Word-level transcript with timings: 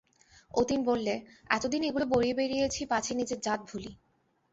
অতীন 0.51 0.79
বললে, 0.83 1.13
এতদিন 1.49 1.81
এগুলো 1.83 2.05
বয়ে 2.05 2.33
বেড়িয়েছি 2.33 2.81
পাছে 2.85 3.11
নিজের 3.15 3.39
জাত 3.41 3.59
ভুলি। 3.69 3.91